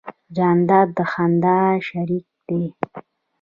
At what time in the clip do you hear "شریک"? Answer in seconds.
1.87-2.25